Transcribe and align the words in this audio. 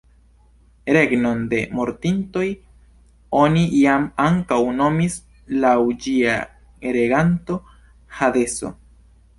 Regnon 0.95 1.43
de 1.51 1.59
mortintoj 1.79 2.47
oni 3.41 3.67
iam 3.81 4.09
ankaŭ 4.25 4.59
nomis 4.81 5.21
laŭ 5.67 5.77
ĝia 6.07 6.43
reganto 6.99 7.61
"hadeso". 8.21 8.77